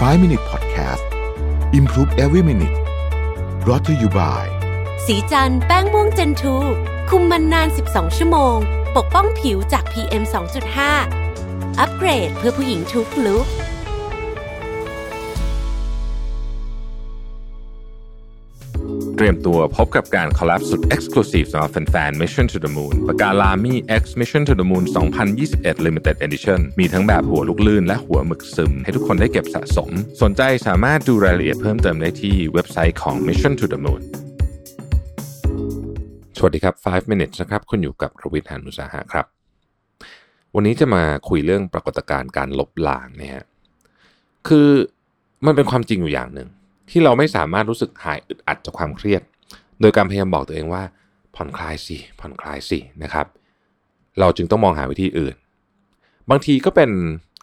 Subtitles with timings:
[0.00, 1.04] 5 Minute Podcast
[1.78, 2.76] Improve Every Minute
[3.66, 4.46] รอ t ธออยู่บ่าย
[5.06, 6.56] สีจันแป้งม่วงเจนทู
[7.10, 8.56] คุมมันนาน 12 ชั่วโมง
[8.96, 10.22] ปกป้องผิวจาก PM
[11.00, 13.46] 2.5 อัปเกรดเพื่อผู้หญิงทุกลุก
[19.18, 24.84] เตรียมตัวพบกับการคอลแลบสุด Exclusive สำหรับแฟนๆ Mission to the Moon ปากกาลามี X Mission to the Moon
[25.34, 29.90] 2021 Limited Edition มีทั้งแบบหัวลูกลื่นและหัวหมึกซึม ให้ทุกคนได้เก็บสะสม
[30.22, 34.02] สนใจสามารถดูรายละเอียดเพิ่มเติมได้ที่เว็บไซต์ของ Mission to the Moon
[36.36, 39.26] สวัสดีครับ 5 minutes นะครับ คุณอยู่กับรวิทยานุสาหะครับ
[40.54, 43.44] วันนี้จะมาคุยเรื่องปรากฏการณ์การลบล้างเนี่ย
[44.48, 44.68] คือ
[45.46, 46.48] มันเป็นความจริงอยู่อย่างหนึ่ง
[46.90, 49.22] ที่เราไม่สามารถรู้สึกหายอึดอัดจากความเครียด
[49.80, 50.82] โดยการพยายามบอกตัวเองว่า
[51.34, 53.26] ผ่อนคลายสิผ่อนคลายสินะครับ
[54.20, 55.34] เราจึงต้องมองหาวิธีอื่น
[56.30, 56.90] บางทีก็เป็น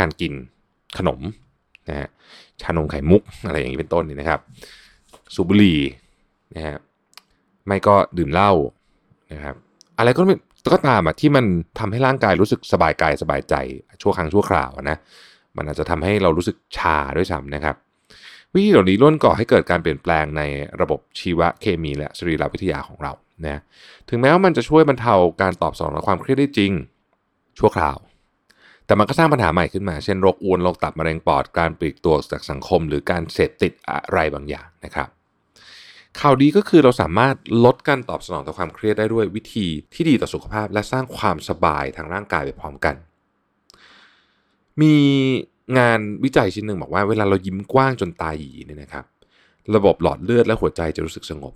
[0.00, 0.32] การกิน
[0.98, 1.20] ขนม
[1.88, 2.08] นะฮะ
[2.60, 4.40] ชานมไข่มุกอะไรอย่างนี้เป็นต้นนี่นะครับ
[5.34, 5.80] สูบบุหรี่
[6.56, 6.76] นะฮะ
[7.66, 8.52] ไม่ก็ดื่มเหล้า
[9.32, 9.54] นะครับ
[9.98, 10.22] อะไรก็
[10.72, 11.44] ก็ตามอะที่มัน
[11.78, 13.54] ทำให้ร่างกายรู้สึกสบายกายสบายใจ
[14.02, 14.96] ชั่วครั้งชั่วคราวนะ
[15.56, 17.76] มันอาจจะทำให้เรารู้สึกชาด้วยซ้ำนะครับ
[18.54, 20.42] วิธีเหล่านี้ล้วนก่อให้เกิดการเปลี่ยนแปลงใน
[20.80, 23.12] ระบบชีวเคมีและสรีรวิทยาของเรา
[23.46, 23.60] นะ
[24.08, 26.72] ถึงแม้ว่ามันจะช่วยบรรเทาการตอบสนองต่อความเครียดได้จริง
[27.58, 27.98] ชั่วคราว
[28.86, 35.08] แต่มันก็สร้างปัญหาใหม่ขึ้นมา เช่นโรคอ้วนโรคตับมะเร็งปอดการปลีกตัวจากสังคม หรือการเสพติดอะไรบางอย่างนะครับ
[36.20, 42.94] ข่าวดีก็คือเราสามารถลดการตอบสนองต่อความเครียดได้ด้วยวิธีที่ดีต่อสุขภาพ และสร้างความสบายทางร่างกายไปพร้อมกัน
[44.80, 44.96] มี
[45.78, 49.04] งานวิจัยชิ้นหนึ่งบอกว่าเวลาเรายิ้มกว้างจนตาหยีเนี่ยนะครับ
[49.74, 51.54] ระบบหลอดเลือดและหัวใจจะรู้สึกสงบ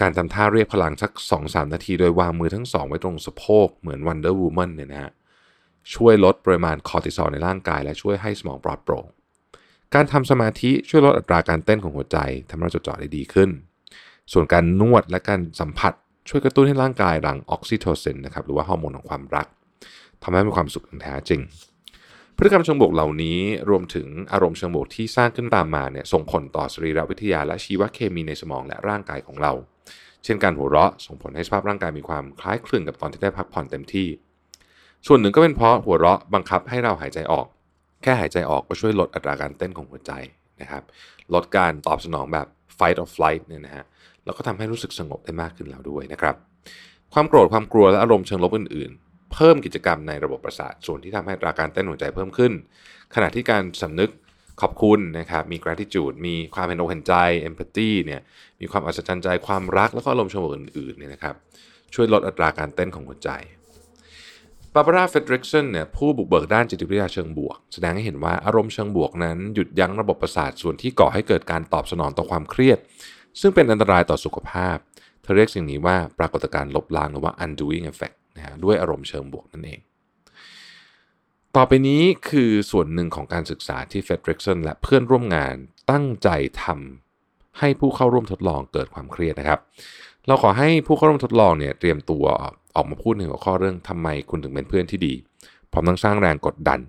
[0.00, 1.10] การทำท่าเรียกพลังสัก
[1.42, 5.12] 2-3 นาที โดยวางมือทั้งสองไว้ตรงสะโพกเหมือน Wonder Woman เนี่ยนะฮะ
[5.94, 9.06] ช่วยลดปริมาณคอร์ติซอลในร่างกาย และช่วยให้สมองปลอดโปร่ง
[9.94, 12.18] การทำสมาธิช่วยลดอัตราการเต้นของหัวใจ
[12.50, 13.50] ทำให้เราจดจ่อได้ดีขึ้น
[14.32, 15.92] ส่วนการนวดและการสัมผัส
[16.28, 19.46] ช่วยกระตุ้นให้ร่างกายหลั่งออกซิโทซินนะครับหรือว่าฮอร์โมนของความรัก
[20.22, 21.40] ทำให้มีความสุขอย่างแท้จริง
[22.36, 23.40] พฤติกรรมเชิงบวกเหล่านี้
[23.70, 29.52] รวมถึงอารมณ์เชิงบวกที่สร้างขึ้นตามมาเนี่ยส่งผลต่อสรีรวิทยาและชีวเคมีในสมองและร่างกายของเรา
[30.24, 34.08] เช่นการหัวเราะส่งผลให้สภาพร่างกายมีความคล้ายคลึงกับตอนที่ได้พักผ่อนเต็มที่
[35.06, 37.46] ส่วนหนึ่งก็เป็นเพราะหัวเราะบังคับให้เราหายใจออก
[38.02, 40.12] แค่หายใจออกก็ช่วยลดอัตราการเต้นของหัวใจ
[40.60, 40.82] นะครับ
[41.34, 42.46] ลดการตอบสนองแบบ
[42.78, 43.84] fight or flight เนี่ยนะฮะ
[44.24, 46.34] แล้วก็ทำให้รู้สึกสงบได้มากขึ้นแล้วด้วยนะครับ
[47.12, 48.90] ความโกรธความกลัวและอารมณ์เชิงลบอื่น
[49.34, 52.52] เพิ่มกิจกรรมในระบบประสาทส่วนที่ทำให้อัตราการเต้นหัวใจเพิ่มขึ้น
[53.14, 54.10] ขณะที่การสำนึก
[54.60, 57.14] ขอบคุณนะครับมี gratitude มีความเห็นอกเห็นใจ
[57.48, 58.20] empathy เนี่ย
[58.60, 61.34] มีความอัศจรรย์ใจความรักแล้วก็อารมณ์เชิงบวกอื่นๆเนี่ยนะครับ
[61.94, 63.30] ช่วยลดอัตราการเต้นของหัวใจ
[64.74, 72.78] บาบาร่าเฟดริกสันเนี่ยผู้บุกเบิกด้านจิตวิทยาเชิงบวก แสดงให้เห็นว่าอารมณ์เชิงบวกนั้น หยุดยั้งระบบประสาทส่วนที่ก่อให้เกิดการตอบสนองต่อความเครียด
[73.40, 74.76] ซึ่งเป็นอันตรายต่อสุขภาพ
[75.22, 79.80] เธอเรียกสิ่งนี้ว่าปรากฏการณ์ลบล้างหรือว่า undoing effect นะฮะด้วยอารมณ์เชิงบวกนั่นเอง
[81.56, 85.54] ต่อไปนี้คือส่วนหนึ่งของการศึกษาที่เฟดริกสันและเพื่อนร่วมงาน
[85.90, 86.28] ตั้งใจ
[86.62, 89.60] ทำให้ผู้เข้าร่วมทดลองเกิดความเครียดนะครับ
[90.26, 92.24] เราขอให้ผู้เข้าร่วมทดลองเนี่ยเตรียมตัว
[92.76, 95.14] ออกมาพูดในหัวข้อเรื่องทำไมคุณถึงเป็นเพื่อนที่ดี
[95.72, 96.80] พร้อมทั้งสร้างแรงกดดัน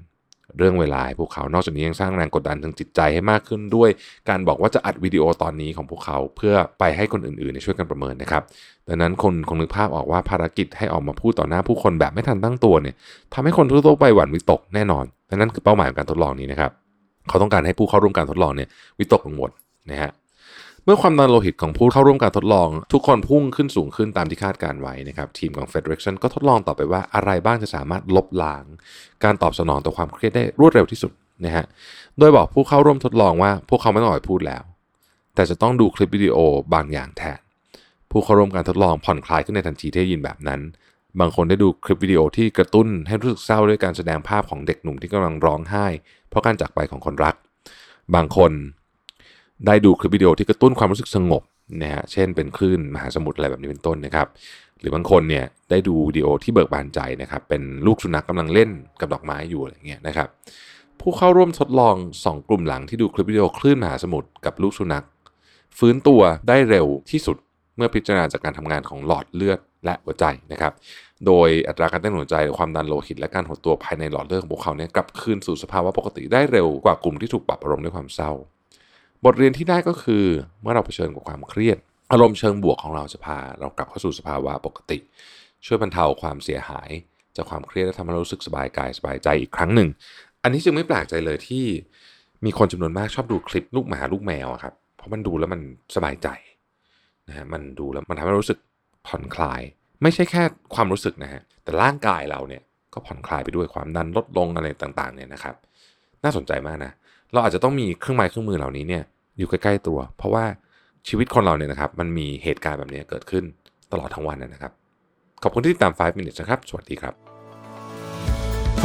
[0.58, 3.90] เรื่องเวลาให้พวกเขา นอกจากนี้ยังสร้างแรงกดดันทางจิตใจให้มากขึ้นด้วย
[4.30, 8.44] การบอกว่าจะอัดวิดีโอตอนนี้ของพวกเขาเพื่อไปให้คนอื่นๆช่วยกันประเมินนะครับ
[8.88, 12.96] ดังนั้นคนคงนึกภาพออกว่าภารกิจให้ออกมาพูดต่อหน้าผู้คนแบบไม่ทันตั้งตัวเนี่ย
[13.34, 16.72] ทำให้คนทั่วๆไปหวั่นวิตกแน่นอนดังนั้นคือเป้าหมายของการทดลองนี้นะครับ
[17.30, 19.52] เขาต้องการให้ผู้เข้าร่วมการทดลองเนี่ยวิตกกังวล
[19.92, 20.12] นะฮะ
[20.88, 28.64] เมื่อความดันโลหิตของผู้เข้าร่วมการทดลอง ทุกคนพุ่งขึ้นสูงขึ้นตามที่คาดการไว้นะครับทีมของ Federation ก็ทดลองต่อไปว่าอะไรบ้างจะสามารถลบล้าง
[29.24, 31.12] การตอบสนองต่อความเครียดได้รวดเร็วที่สุด
[31.46, 31.66] นะฮะ
[32.20, 34.64] โดยบอกผู้เข้าร่วมทดลองว่าพวกเขาไม่ต้องออกพูดแล้ว
[35.36, 36.38] แต่จะต้องดูคลิปวิดีโอ
[36.74, 37.40] บางอย่างแทน
[38.12, 40.62] ผู้เข้าร่วมการทดลองผ่อนคลายขึ้นในทันทีที่ได้ยินแบบนั้น
[41.20, 45.86] บางคนได้ดูคลิปวิดีโอที่กระตุ้นให้รู้สึกเศร้าด้วยการแสดงภาพของเด็กหนุ่มที่กำลังร้องไห้
[46.30, 47.36] เพราะการจากไปของคนรัก
[48.16, 48.52] บางคน
[49.68, 51.44] ได้ดูคลิปวิดีโอที่กระตุ้นความรู้สึกสงบ
[51.82, 54.28] นะฮะเช่นเป็นคลื่นมหาสมุทรอะไรแบบนี้เป็นต้นนะครับ
[54.80, 58.70] หรือบางคนเนี่ยได้ดูวิดีโอที่เบิกบานใจนะครับ เป็นลูกสุนัขกำลังเล่น
[59.00, 60.28] กับดอกไม้อยู่อะไรเงี้ยนะครับ
[61.00, 65.06] ผู้เข้าร่วมทดลอง 2 กลุ่มหลังที่ดูคลิปวิดีโอคลื่นมหาสมุทรกับลูกสุนัข
[65.78, 67.38] ฟื้นตัวได้เร็วที่สุด
[67.76, 70.74] เมื่อพิจารณาจากการทำงานของหลอดเลือดและหัวใจนะครับ
[71.26, 78.32] โดยอัตราการเต้นหัวใจความดันโลหิตและการหดตัวภายในหลอดเลือดของพวกเขาเนี่ยกลับคืนสู่สภาวะปกติได้เร็วกว่ากลุ่มที่ถูกปรับอารมณ์ด้วยความเศร้า
[79.26, 80.26] บทเรียนที่ได้ก็คือ
[80.62, 81.78] เมื่อเราเผชิญกับความเครียด
[82.12, 84.98] อารมณ์เชิงบวกของเราจะพา เรากลับเข้าสู่สภาวะปกติ
[85.66, 86.90] ช่วยบรรเทาความเสียหาย
[87.36, 89.90] จากความเครียดและทำให้เรารู้สึกสบายกายสบายใจอีกครั้งหนึ่ง
[90.44, 91.66] อันนี้จึงไม่แปลกใจเลยที่
[92.46, 95.62] มีคนจำนวนมากชอบดูคลิปลูกหมาลูกแมวอะครับ เพราะมันดูแล้วมัน
[95.96, 96.28] สบายใจ
[97.28, 98.60] นะฮะมันดูแล้วมันทำให้เรารู้สึก
[99.08, 99.62] ผ่อนคลาย
[100.02, 100.44] ไม่ใช่แค่
[100.76, 102.62] ความรู้สึกนะฮะแต่ร่างกายเราเนี่ย
[102.94, 105.56] ก็ผ่อนคลายไปด้วยความดันลดลงอะไรต่างๆเนี่ยนะครับ
[106.24, 106.92] น่าสนใจมากนะ
[107.34, 109.04] เราอาจจะต้องมีเครื่องไม้เครื่องมือเหล่านี้เนี่ย
[109.38, 110.46] อยู่ใกล้ๆตัว เพราะว่า
[111.08, 113.44] ชีวิตคนเราเนี่ยนะครับ มันมีเหตุการณ์แบบนี้เกิดขึ้น
[113.92, 114.72] ตลอดทั้งวันนะครับ
[115.44, 117.14] ขอบคุณที่ติดตาม 5 minutes นะครับ สวัสดีครับ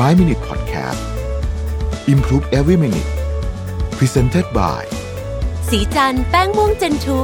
[0.00, 1.00] 5 Minute Podcast
[2.12, 3.10] Improve Every Minute
[3.98, 4.82] Presented by
[5.70, 7.20] สีจันแป้งม่วงเจนทู